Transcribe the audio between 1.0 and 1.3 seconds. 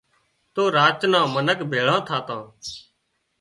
نان